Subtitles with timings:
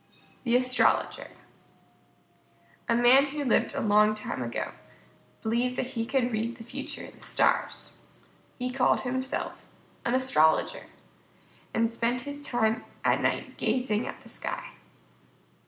[0.43, 1.29] _THE ASTROLOGER
[2.89, 4.71] A man who lived a long time ago
[5.43, 7.99] believed that he could read the future in the stars.
[8.57, 9.63] He called himself
[10.03, 10.87] an Astrologer,
[11.71, 14.71] and spent his time at night gazing at the sky.